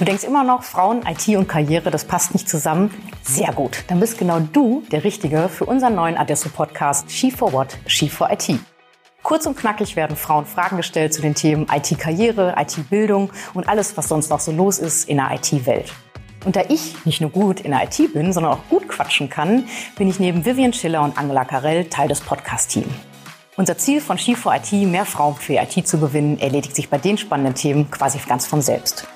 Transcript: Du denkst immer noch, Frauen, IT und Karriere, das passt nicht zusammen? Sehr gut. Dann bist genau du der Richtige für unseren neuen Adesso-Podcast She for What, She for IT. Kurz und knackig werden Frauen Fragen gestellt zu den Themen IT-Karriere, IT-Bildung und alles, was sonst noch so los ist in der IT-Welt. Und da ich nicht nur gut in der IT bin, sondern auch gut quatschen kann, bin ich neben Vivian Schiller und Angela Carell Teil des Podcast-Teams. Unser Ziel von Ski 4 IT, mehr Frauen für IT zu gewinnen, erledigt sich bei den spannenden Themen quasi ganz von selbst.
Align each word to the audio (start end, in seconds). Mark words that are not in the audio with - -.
Du 0.00 0.06
denkst 0.06 0.24
immer 0.24 0.44
noch, 0.44 0.62
Frauen, 0.62 1.02
IT 1.06 1.28
und 1.36 1.46
Karriere, 1.46 1.90
das 1.90 2.06
passt 2.06 2.32
nicht 2.32 2.48
zusammen? 2.48 2.90
Sehr 3.22 3.52
gut. 3.52 3.84
Dann 3.88 4.00
bist 4.00 4.16
genau 4.16 4.40
du 4.40 4.82
der 4.90 5.04
Richtige 5.04 5.50
für 5.50 5.66
unseren 5.66 5.94
neuen 5.94 6.16
Adesso-Podcast 6.16 7.12
She 7.12 7.30
for 7.30 7.52
What, 7.52 7.76
She 7.84 8.08
for 8.08 8.30
IT. 8.30 8.58
Kurz 9.22 9.44
und 9.44 9.58
knackig 9.58 9.96
werden 9.96 10.16
Frauen 10.16 10.46
Fragen 10.46 10.78
gestellt 10.78 11.12
zu 11.12 11.20
den 11.20 11.34
Themen 11.34 11.66
IT-Karriere, 11.70 12.54
IT-Bildung 12.56 13.30
und 13.52 13.68
alles, 13.68 13.94
was 13.98 14.08
sonst 14.08 14.30
noch 14.30 14.40
so 14.40 14.52
los 14.52 14.78
ist 14.78 15.06
in 15.06 15.18
der 15.18 15.32
IT-Welt. 15.34 15.92
Und 16.46 16.56
da 16.56 16.62
ich 16.70 17.04
nicht 17.04 17.20
nur 17.20 17.28
gut 17.28 17.60
in 17.60 17.72
der 17.72 17.84
IT 17.84 18.14
bin, 18.14 18.32
sondern 18.32 18.54
auch 18.54 18.68
gut 18.70 18.88
quatschen 18.88 19.28
kann, 19.28 19.64
bin 19.98 20.08
ich 20.08 20.18
neben 20.18 20.46
Vivian 20.46 20.72
Schiller 20.72 21.02
und 21.02 21.18
Angela 21.18 21.44
Carell 21.44 21.84
Teil 21.90 22.08
des 22.08 22.22
Podcast-Teams. 22.22 22.88
Unser 23.58 23.76
Ziel 23.76 24.00
von 24.00 24.16
Ski 24.16 24.34
4 24.34 24.54
IT, 24.54 24.72
mehr 24.88 25.04
Frauen 25.04 25.34
für 25.34 25.56
IT 25.56 25.86
zu 25.86 25.98
gewinnen, 25.98 26.38
erledigt 26.38 26.74
sich 26.74 26.88
bei 26.88 26.96
den 26.96 27.18
spannenden 27.18 27.54
Themen 27.54 27.90
quasi 27.90 28.18
ganz 28.26 28.46
von 28.46 28.62
selbst. 28.62 29.06